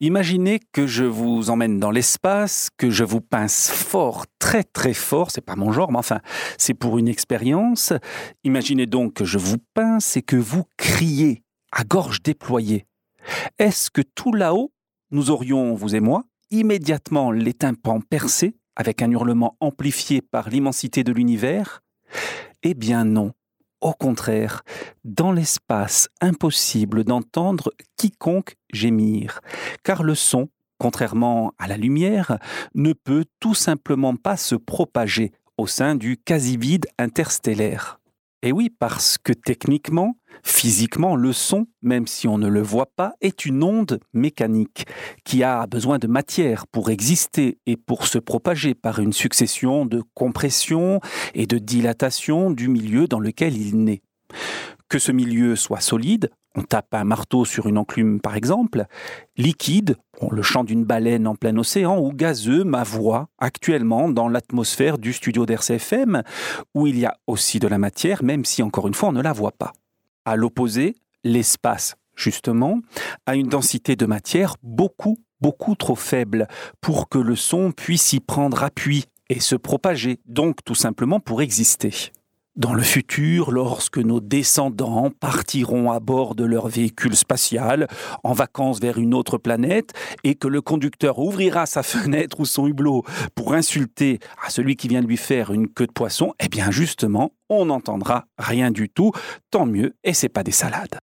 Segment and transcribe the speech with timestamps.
[0.00, 5.30] Imaginez que je vous emmène dans l'espace, que je vous pince fort, très très fort,
[5.30, 6.20] c'est pas mon genre, mais enfin,
[6.58, 7.92] c'est pour une expérience.
[8.42, 12.86] Imaginez donc que je vous pince et que vous criez à gorge déployée.
[13.58, 14.72] Est-ce que tout là-haut,
[15.12, 21.04] nous aurions, vous et moi, immédiatement les tympans percés, avec un hurlement amplifié par l'immensité
[21.04, 21.82] de l'univers?
[22.64, 23.32] Eh bien non.
[23.84, 24.62] Au contraire,
[25.04, 29.42] dans l'espace, impossible d'entendre quiconque gémir,
[29.82, 30.48] car le son,
[30.78, 32.38] contrairement à la lumière,
[32.74, 38.00] ne peut tout simplement pas se propager au sein du quasi-vide interstellaire.
[38.44, 43.14] Et oui, parce que techniquement, physiquement, le son, même si on ne le voit pas,
[43.22, 44.84] est une onde mécanique
[45.24, 50.02] qui a besoin de matière pour exister et pour se propager par une succession de
[50.12, 51.00] compression
[51.32, 54.02] et de dilatation du milieu dans lequel il naît.
[54.90, 58.86] Que ce milieu soit solide, on tape un marteau sur une enclume par exemple,
[59.36, 59.96] liquide,
[60.30, 65.12] le chant d'une baleine en plein océan, ou gazeux, ma voix, actuellement dans l'atmosphère du
[65.12, 66.22] studio d'RCFM,
[66.74, 69.22] où il y a aussi de la matière, même si encore une fois on ne
[69.22, 69.72] la voit pas.
[70.24, 72.80] À l'opposé, l'espace, justement,
[73.26, 76.46] a une densité de matière beaucoup, beaucoup trop faible
[76.80, 81.42] pour que le son puisse y prendre appui et se propager, donc tout simplement pour
[81.42, 82.12] exister.
[82.56, 87.88] Dans le futur, lorsque nos descendants partiront à bord de leur véhicule spatial
[88.22, 89.90] en vacances vers une autre planète
[90.22, 93.02] et que le conducteur ouvrira sa fenêtre ou son hublot
[93.34, 96.70] pour insulter à celui qui vient de lui faire une queue de poisson, eh bien
[96.70, 99.10] justement, on n'entendra rien du tout.
[99.50, 100.92] Tant mieux, et c'est pas des salades.